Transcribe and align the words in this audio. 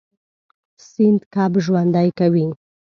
سیند 0.87 1.21
کب 1.33 1.51
ژوندی 1.65 2.09
کوي. 2.19 2.45